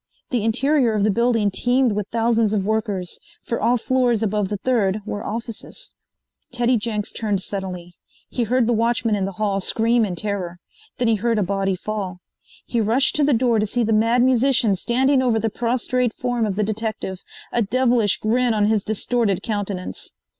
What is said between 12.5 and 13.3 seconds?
He rushed to